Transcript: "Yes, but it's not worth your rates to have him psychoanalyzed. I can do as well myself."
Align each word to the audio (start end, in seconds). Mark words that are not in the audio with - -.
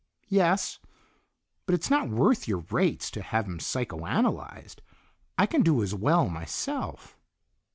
"Yes, 0.29 0.79
but 1.67 1.75
it's 1.75 1.91
not 1.91 2.09
worth 2.09 2.47
your 2.47 2.65
rates 2.71 3.11
to 3.11 3.21
have 3.21 3.45
him 3.45 3.59
psychoanalyzed. 3.59 4.79
I 5.37 5.45
can 5.45 5.61
do 5.61 5.83
as 5.83 5.93
well 5.93 6.27
myself." 6.27 7.19